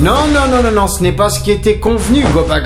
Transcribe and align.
Non, 0.00 0.26
non, 0.32 0.48
non, 0.48 0.62
non, 0.62 0.70
non, 0.72 0.86
ce 0.86 1.02
n'est 1.02 1.12
pas 1.12 1.28
ce 1.28 1.40
qui 1.40 1.50
était 1.50 1.78
convenu, 1.78 2.24
Goba. 2.32 2.58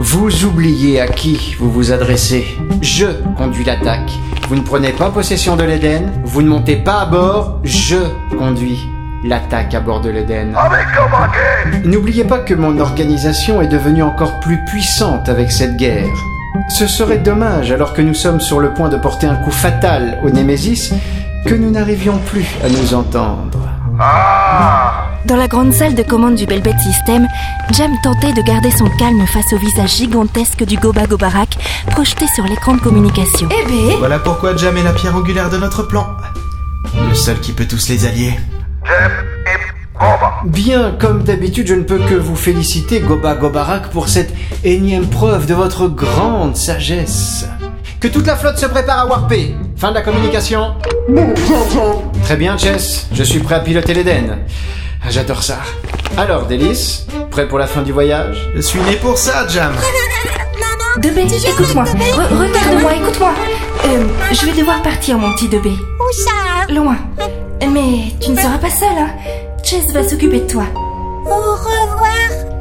Vous 0.00 0.44
oubliez 0.44 1.00
à 1.00 1.06
qui 1.06 1.56
vous 1.58 1.70
vous 1.70 1.92
adressez. 1.92 2.58
Je 2.82 3.06
conduis 3.38 3.64
l'attaque. 3.64 4.12
Vous 4.50 4.56
ne 4.56 4.60
prenez 4.60 4.92
pas 4.92 5.08
possession 5.08 5.56
de 5.56 5.64
l'Éden, 5.64 6.12
vous 6.24 6.42
ne 6.42 6.48
montez 6.48 6.76
pas 6.76 7.00
à 7.00 7.06
bord, 7.06 7.60
je 7.64 7.96
conduis 8.36 8.86
l'attaque 9.24 9.72
à 9.72 9.80
bord 9.80 10.02
de 10.02 10.10
l'Éden. 10.10 10.52
N'oubliez 11.84 12.24
pas 12.24 12.40
que 12.40 12.52
mon 12.52 12.78
organisation 12.78 13.62
est 13.62 13.68
devenue 13.68 14.02
encore 14.02 14.40
plus 14.40 14.62
puissante 14.66 15.30
avec 15.30 15.50
cette 15.50 15.78
guerre. 15.78 16.12
Ce 16.68 16.86
serait 16.86 17.18
dommage, 17.18 17.72
alors 17.72 17.92
que 17.92 18.02
nous 18.02 18.14
sommes 18.14 18.40
sur 18.40 18.60
le 18.60 18.72
point 18.72 18.88
de 18.88 18.96
porter 18.96 19.26
un 19.26 19.36
coup 19.36 19.50
fatal 19.50 20.18
au 20.24 20.30
Némésis, 20.30 20.92
que 21.46 21.54
nous 21.54 21.70
n'arrivions 21.70 22.18
plus 22.18 22.46
à 22.64 22.68
nous 22.68 22.94
entendre. 22.94 23.58
Dans 25.26 25.36
la 25.36 25.48
grande 25.48 25.72
salle 25.72 25.94
de 25.94 26.02
commande 26.02 26.34
du 26.34 26.46
Belbet 26.46 26.76
System, 26.78 27.26
Jam 27.70 27.90
tentait 28.02 28.32
de 28.32 28.42
garder 28.42 28.70
son 28.70 28.88
calme 28.98 29.24
face 29.26 29.52
au 29.52 29.58
visage 29.58 29.96
gigantesque 29.96 30.64
du 30.64 30.76
Goba 30.76 31.06
Gobarak 31.06 31.56
projeté 31.90 32.26
sur 32.34 32.44
l'écran 32.44 32.74
de 32.74 32.80
communication. 32.80 33.48
Eh 33.50 33.66
ben, 33.66 33.96
Voilà 33.98 34.18
pourquoi 34.18 34.56
Jam 34.56 34.76
est 34.76 34.82
la 34.82 34.92
pierre 34.92 35.16
angulaire 35.16 35.50
de 35.50 35.58
notre 35.58 35.82
plan. 35.82 36.06
Le 37.08 37.14
seul 37.14 37.40
qui 37.40 37.52
peut 37.52 37.66
tous 37.66 37.88
les 37.88 38.06
allier. 38.06 38.34
Bien, 40.44 40.94
comme 40.98 41.22
d'habitude, 41.22 41.66
je 41.66 41.74
ne 41.74 41.82
peux 41.82 41.98
que 41.98 42.14
vous 42.14 42.36
féliciter, 42.36 43.00
Goba 43.00 43.34
Gobarak, 43.34 43.90
pour 43.90 44.08
cette 44.08 44.32
énième 44.62 45.06
preuve 45.06 45.46
de 45.46 45.54
votre 45.54 45.88
grande 45.88 46.56
sagesse. 46.56 47.46
Que 48.00 48.08
toute 48.08 48.26
la 48.26 48.36
flotte 48.36 48.58
se 48.58 48.66
prépare 48.66 48.98
à 49.00 49.06
warper. 49.06 49.54
Fin 49.76 49.88
de 49.90 49.94
la 49.94 50.02
communication. 50.02 50.74
Très 52.24 52.36
bien, 52.36 52.58
Chess. 52.58 53.08
Je 53.12 53.22
suis 53.22 53.38
prêt 53.40 53.54
à 53.54 53.60
piloter 53.60 53.94
l'Éden. 53.94 54.38
Ah, 55.02 55.10
J'adore 55.10 55.42
ça. 55.42 55.58
Alors, 56.18 56.44
Délice, 56.46 57.06
prêt 57.30 57.48
pour 57.48 57.58
la 57.58 57.66
fin 57.66 57.82
du 57.82 57.92
voyage? 57.92 58.36
Je 58.54 58.60
suis 58.60 58.80
né 58.80 58.96
pour 58.96 59.16
ça, 59.16 59.46
Jam. 59.48 59.72
Debé, 60.98 61.22
écoute-moi. 61.22 61.84
Re- 61.84 62.38
Regarde-moi, 62.38 62.92
écoute-moi. 62.94 63.32
Euh, 63.86 64.04
je 64.32 64.46
vais 64.46 64.52
devoir 64.52 64.80
partir, 64.82 65.18
mon 65.18 65.32
petit 65.34 65.48
Debé. 65.48 65.70
où 65.70 66.12
ça? 66.12 66.72
Loin. 66.72 66.96
Mais 67.72 68.12
tu 68.20 68.30
ne 68.30 68.36
seras 68.36 68.58
pas 68.58 68.70
seul, 68.70 68.88
hein. 68.98 69.08
Chess 69.64 69.92
va 69.94 70.06
s'occuper 70.06 70.40
de 70.40 70.46
toi. 70.46 70.64
Au 71.24 71.52
revoir, 71.52 71.96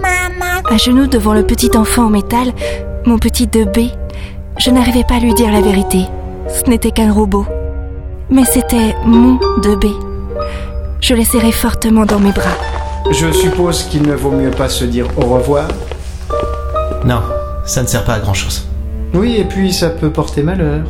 maman. 0.00 0.68
À 0.68 0.76
genoux 0.76 1.06
devant 1.06 1.32
le 1.32 1.46
petit 1.46 1.70
enfant 1.76 2.06
en 2.06 2.10
métal, 2.10 2.52
mon 3.06 3.18
petit 3.18 3.46
Debé, 3.46 3.92
je 4.58 4.70
n'arrivais 4.70 5.04
pas 5.04 5.14
à 5.14 5.20
lui 5.20 5.32
dire 5.32 5.52
la 5.52 5.60
vérité. 5.60 6.06
Ce 6.48 6.68
n'était 6.68 6.90
qu'un 6.90 7.12
robot. 7.12 7.46
Mais 8.30 8.44
c'était 8.44 8.96
mon 9.04 9.38
Debé. 9.62 9.92
Je 11.00 11.14
le 11.14 11.22
serrais 11.22 11.52
fortement 11.52 12.04
dans 12.04 12.18
mes 12.18 12.32
bras. 12.32 12.56
Je 13.12 13.30
suppose 13.30 13.84
qu'il 13.84 14.02
ne 14.02 14.14
vaut 14.14 14.32
mieux 14.32 14.50
pas 14.50 14.68
se 14.68 14.84
dire 14.84 15.06
au 15.18 15.26
revoir. 15.26 15.68
Non, 17.04 17.22
ça 17.64 17.82
ne 17.82 17.86
sert 17.86 18.04
pas 18.04 18.14
à 18.14 18.18
grand 18.18 18.34
chose. 18.34 18.66
Oui, 19.14 19.36
et 19.36 19.44
puis 19.44 19.72
ça 19.72 19.90
peut 19.90 20.10
porter 20.10 20.42
malheur. 20.42 20.80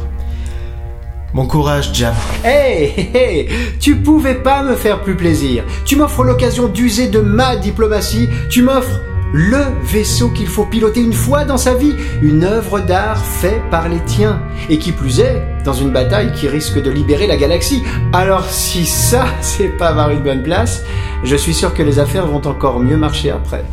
Bon 1.35 1.47
courage, 1.47 1.91
Jam. 1.93 2.15
Hey, 2.43 2.95
hey, 2.97 3.11
hey, 3.15 3.49
tu 3.79 3.97
pouvais 3.97 4.35
pas 4.35 4.63
me 4.63 4.75
faire 4.75 5.03
plus 5.03 5.15
plaisir. 5.15 5.63
Tu 5.85 5.95
m'offres 5.95 6.25
l'occasion 6.25 6.69
d'user 6.69 7.09
de 7.09 7.21
ma 7.21 7.57
diplomatie. 7.57 8.31
Tu 8.49 8.63
m'offres 8.63 9.01
le 9.35 9.59
vaisseau 9.83 10.31
qu'il 10.31 10.47
faut 10.47 10.65
piloter 10.65 11.01
une 11.01 11.13
fois 11.13 11.45
dans 11.45 11.59
sa 11.59 11.75
vie. 11.75 11.95
Une 12.23 12.45
œuvre 12.45 12.81
d'art 12.81 13.23
faite 13.23 13.61
par 13.71 13.91
les 13.91 14.01
tiens. 14.07 14.41
Et 14.71 14.79
qui 14.79 14.91
plus 14.91 15.21
est, 15.21 15.43
dans 15.67 15.75
une 15.75 15.91
bataille 15.91 16.33
qui 16.33 16.49
risque 16.49 16.83
de 16.83 16.91
libérer 16.91 17.27
la 17.27 17.37
galaxie. 17.37 17.83
Alors 18.15 18.47
si 18.49 18.87
ça, 18.87 19.27
c'est 19.43 19.77
pas 19.77 19.89
avoir 19.89 20.11
une 20.11 20.23
bonne 20.23 20.43
place, 20.43 20.83
je 21.25 21.37
suis 21.37 21.55
sûr 21.55 21.75
que 21.75 21.83
les 21.83 21.99
affaires 21.99 22.27
vont 22.27 22.47
encore 22.47 22.81
mieux 22.81 22.97
marcher 22.97 23.31
après. 23.31 23.65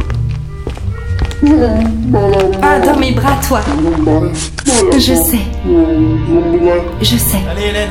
Ah, 2.62 2.80
dans 2.80 2.98
mes 2.98 3.12
bras, 3.12 3.38
toi. 3.48 3.62
Je 4.94 5.14
sais. 5.14 5.40
Je 7.02 7.18
sais. 7.18 7.38
Allez, 7.50 7.68
Hélène, 7.70 7.90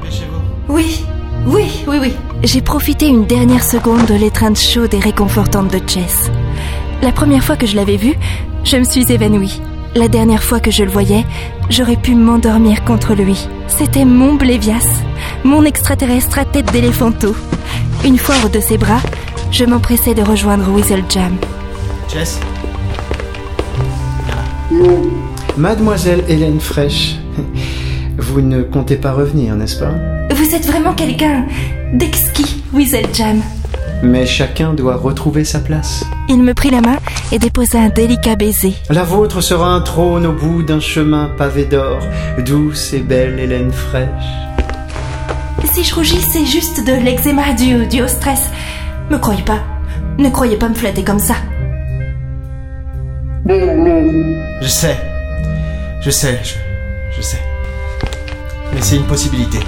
dépêchez-vous. 0.00 0.72
Oui, 0.72 1.04
oui, 1.46 1.84
oui, 1.86 1.98
oui. 2.00 2.12
J'ai 2.42 2.60
profité 2.60 3.08
une 3.08 3.26
dernière 3.26 3.64
seconde 3.64 4.06
de 4.06 4.14
l'étreinte 4.14 4.58
chaude 4.58 4.94
et 4.94 5.00
réconfortante 5.00 5.72
de 5.72 5.80
Chess. 5.88 6.30
La 7.02 7.12
première 7.12 7.42
fois 7.44 7.56
que 7.56 7.66
je 7.66 7.76
l'avais 7.76 7.96
vu, 7.96 8.14
je 8.64 8.76
me 8.76 8.84
suis 8.84 9.10
évanouie. 9.12 9.60
La 9.94 10.08
dernière 10.08 10.42
fois 10.42 10.60
que 10.60 10.70
je 10.70 10.84
le 10.84 10.90
voyais, 10.90 11.24
j'aurais 11.70 11.96
pu 11.96 12.14
m'endormir 12.14 12.84
contre 12.84 13.14
lui. 13.14 13.48
C'était 13.66 14.04
mon 14.04 14.34
Blévias, 14.34 14.86
mon 15.44 15.64
extraterrestre 15.64 16.38
à 16.38 16.44
tête 16.44 16.70
d'éléphanto. 16.72 17.34
Une 18.04 18.18
fois 18.18 18.36
hors 18.42 18.50
de 18.50 18.60
ses 18.60 18.78
bras, 18.78 19.00
je 19.50 19.64
m'empressais 19.64 20.14
de 20.14 20.22
rejoindre 20.22 20.70
Weasel 20.70 21.02
Jam. 21.08 21.36
Jess 22.12 22.38
Mademoiselle 25.56 26.24
Hélène 26.28 26.60
Fraîche, 26.60 27.16
vous 28.18 28.40
ne 28.42 28.62
comptez 28.62 28.96
pas 28.96 29.12
revenir, 29.12 29.54
n'est-ce 29.56 29.78
pas? 29.78 29.94
Vous 30.34 30.54
êtes 30.54 30.66
vraiment 30.66 30.92
quelqu'un 30.92 31.46
d'exquis, 31.94 32.62
Weasel 32.74 33.06
Jam. 33.14 33.40
Mais 34.02 34.26
chacun 34.26 34.74
doit 34.74 34.96
retrouver 34.96 35.44
sa 35.44 35.58
place. 35.58 36.04
Il 36.28 36.42
me 36.42 36.52
prit 36.52 36.70
la 36.70 36.82
main 36.82 36.98
et 37.32 37.38
déposa 37.38 37.80
un 37.80 37.88
délicat 37.88 38.36
baiser. 38.36 38.74
La 38.90 39.04
vôtre 39.04 39.40
sera 39.40 39.68
un 39.74 39.80
trône 39.80 40.26
au 40.26 40.32
bout 40.32 40.62
d'un 40.62 40.80
chemin 40.80 41.30
pavé 41.38 41.64
d'or, 41.64 42.00
douce 42.44 42.92
et 42.92 43.00
belle 43.00 43.40
Hélène 43.40 43.72
fraîche. 43.72 44.08
Si 45.72 45.82
je 45.82 45.94
rougis, 45.94 46.20
c'est 46.20 46.46
juste 46.46 46.86
de 46.86 46.92
l'eczéma 46.92 47.54
dû, 47.54 47.86
dû 47.86 48.02
au 48.02 48.08
stress. 48.08 48.50
Me 49.10 49.16
croyez 49.16 49.42
pas. 49.42 49.60
Ne 50.18 50.28
croyez 50.28 50.56
pas 50.56 50.68
me 50.68 50.74
flatter 50.74 51.04
comme 51.04 51.18
ça. 51.18 51.34
Je 53.48 54.68
sais. 54.68 54.98
Je 56.02 56.10
sais, 56.10 56.38
je, 56.44 56.54
je 57.16 57.22
sais. 57.22 57.42
Mais 58.74 58.82
c'est 58.82 58.96
une 58.96 59.06
possibilité. 59.06 59.58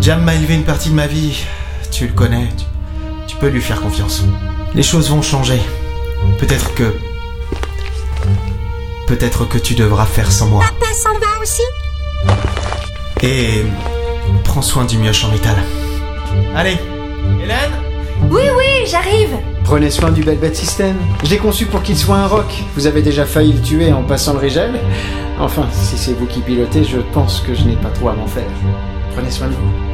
Jam 0.00 0.22
m'a 0.24 0.34
élevé 0.34 0.54
une 0.54 0.64
partie 0.64 0.90
de 0.90 0.94
ma 0.94 1.06
vie. 1.06 1.44
Tu 1.92 2.08
le 2.08 2.12
connais. 2.12 2.48
Tu, 2.56 2.64
tu 3.28 3.36
peux 3.36 3.48
lui 3.48 3.60
faire 3.60 3.80
confiance. 3.80 4.24
Les 4.74 4.82
choses 4.82 5.08
vont 5.10 5.22
changer. 5.22 5.60
Peut-être 6.38 6.74
que. 6.74 6.92
Peut-être 9.06 9.44
que 9.44 9.58
tu 9.58 9.74
devras 9.74 10.06
faire 10.06 10.32
sans 10.32 10.48
moi. 10.48 10.64
Papa 10.80 10.92
s'en 10.94 11.12
va 11.12 11.40
aussi? 11.40 11.62
Et. 13.22 13.64
Prends 14.44 14.62
soin 14.62 14.84
du 14.84 14.98
mioche 14.98 15.24
en 15.24 15.28
métal. 15.28 15.56
Allez 16.56 16.78
Hélène? 17.42 17.72
Oui, 18.30 18.42
oui, 18.56 18.86
j'arrive. 18.86 19.36
Prenez 19.64 19.90
soin 19.90 20.10
du 20.10 20.22
Belbet 20.22 20.54
System. 20.54 20.96
Je 21.24 21.30
l'ai 21.30 21.38
conçu 21.38 21.66
pour 21.66 21.82
qu'il 21.82 21.96
soit 21.96 22.16
un 22.16 22.26
rock. 22.26 22.64
Vous 22.74 22.86
avez 22.86 23.02
déjà 23.02 23.24
failli 23.24 23.52
le 23.52 23.60
tuer 23.60 23.92
en 23.92 24.02
passant 24.02 24.32
le 24.34 24.38
rigel. 24.38 24.72
Enfin, 25.40 25.66
si 25.72 25.96
c'est 25.96 26.12
vous 26.12 26.26
qui 26.26 26.40
pilotez, 26.40 26.84
je 26.84 26.98
pense 27.12 27.40
que 27.40 27.54
je 27.54 27.64
n'ai 27.64 27.76
pas 27.76 27.90
trop 27.90 28.10
à 28.10 28.14
m'en 28.14 28.26
faire. 28.26 28.50
Prenez 29.14 29.30
soin 29.30 29.48
de 29.48 29.54
vous. 29.54 29.92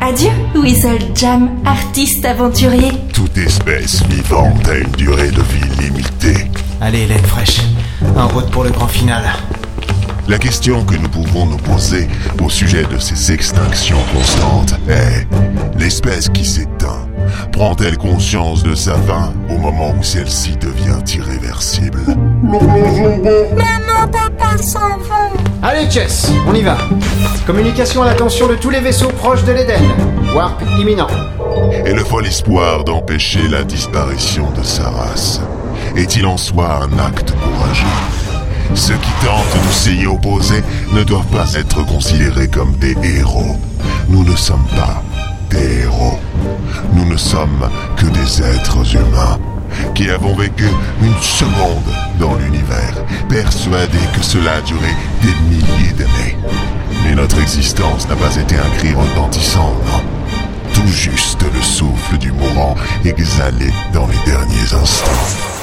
Adieu, 0.00 0.30
Weasel 0.54 0.98
Jam, 1.14 1.50
artiste 1.64 2.24
aventurier. 2.24 2.92
Toute 3.12 3.36
espèce 3.38 4.02
vivante 4.06 4.68
a 4.68 4.76
une 4.76 4.90
durée 4.92 5.30
de 5.30 5.40
vie 5.42 5.82
limitée. 5.82 6.50
Allez 6.80 7.02
Hélène 7.02 7.24
fraîche. 7.24 7.60
Un 8.16 8.24
road 8.24 8.50
pour 8.50 8.64
le 8.64 8.70
grand 8.70 8.88
final. 8.88 9.24
La 10.28 10.38
question 10.38 10.84
que 10.84 10.94
nous 10.94 11.08
pouvons 11.08 11.46
nous 11.46 11.56
poser 11.56 12.08
au 12.42 12.48
sujet 12.48 12.84
de 12.84 12.98
ces 12.98 13.32
extinctions 13.32 14.02
constantes 14.12 14.74
est 14.88 15.26
l'espèce 15.78 16.28
qui 16.28 16.44
s'éteint 16.44 17.03
prend-elle 17.52 17.98
conscience 17.98 18.62
de 18.62 18.74
sa 18.74 18.94
fin 18.94 19.32
au 19.50 19.58
moment 19.58 19.94
où 19.98 20.02
celle-ci 20.02 20.56
devient 20.56 21.02
irréversible? 21.14 22.00
Maman, 22.42 24.08
papa 24.10 24.56
s'en 24.62 24.98
vont. 24.98 25.32
Allez, 25.62 25.90
Chess, 25.90 26.30
on 26.46 26.54
y 26.54 26.62
va. 26.62 26.76
Communication 27.46 28.02
à 28.02 28.06
l'attention 28.06 28.48
de 28.48 28.54
tous 28.54 28.70
les 28.70 28.80
vaisseaux 28.80 29.10
proches 29.10 29.44
de 29.44 29.52
l'Éden. 29.52 29.82
Warp 30.34 30.62
imminent. 30.78 31.08
Et 31.86 31.92
le 31.92 32.04
fol 32.04 32.26
espoir 32.26 32.84
d'empêcher 32.84 33.48
la 33.48 33.64
disparition 33.64 34.50
de 34.52 34.62
sa 34.62 34.90
race 34.90 35.40
est-il 35.96 36.26
en 36.26 36.36
soi 36.36 36.80
un 36.82 36.98
acte 36.98 37.32
courageux? 37.32 37.86
Ceux 38.74 38.96
qui 38.96 39.10
tentent 39.24 39.66
de 39.66 39.72
s'y 39.72 40.06
opposer 40.06 40.62
ne 40.92 41.04
doivent 41.04 41.26
pas 41.26 41.54
être 41.54 41.86
considérés 41.86 42.48
comme 42.48 42.72
des 42.76 42.96
héros. 43.16 43.56
Nous 44.08 44.24
ne 44.24 44.34
sommes 44.34 44.66
pas 44.74 45.02
Nous 46.92 47.04
ne 47.04 47.16
sommes 47.16 47.68
que 47.96 48.06
des 48.06 48.42
êtres 48.42 48.96
humains 48.96 49.38
qui 49.94 50.10
avons 50.10 50.34
vécu 50.34 50.66
une 51.02 51.20
seconde 51.20 51.92
dans 52.18 52.34
l'univers, 52.34 52.94
persuadés 53.28 53.98
que 54.14 54.22
cela 54.22 54.54
a 54.54 54.60
duré 54.60 54.88
des 55.22 55.34
milliers 55.48 55.92
d'années. 55.92 56.36
Mais 57.04 57.14
notre 57.14 57.40
existence 57.40 58.08
n'a 58.08 58.16
pas 58.16 58.34
été 58.36 58.56
un 58.56 58.70
cri 58.78 58.94
retentissant, 58.94 59.74
non. 59.86 60.02
Tout 60.72 60.88
juste 60.88 61.42
le 61.42 61.62
souffle 61.62 62.18
du 62.18 62.32
mourant 62.32 62.74
exhalé 63.04 63.72
dans 63.92 64.06
les 64.06 64.30
derniers 64.30 64.74
instants. 64.74 65.53